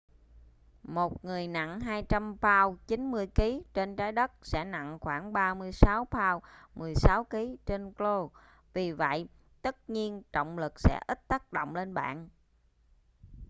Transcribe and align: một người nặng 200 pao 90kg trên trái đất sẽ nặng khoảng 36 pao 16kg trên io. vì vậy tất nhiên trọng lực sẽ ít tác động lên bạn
một 0.83 1.25
người 1.25 1.47
nặng 1.47 1.79
200 1.79 2.37
pao 2.41 2.77
90kg 2.87 3.61
trên 3.73 3.95
trái 3.95 4.11
đất 4.11 4.31
sẽ 4.43 4.63
nặng 4.65 4.97
khoảng 5.01 5.33
36 5.33 6.05
pao 6.05 6.41
16kg 6.75 7.55
trên 7.65 7.93
io. 7.99 8.29
vì 8.73 8.91
vậy 8.91 9.27
tất 9.61 9.89
nhiên 9.89 10.23
trọng 10.33 10.57
lực 10.57 10.79
sẽ 10.79 10.99
ít 11.07 11.27
tác 11.27 11.53
động 11.53 11.75
lên 11.75 11.93
bạn 11.93 12.29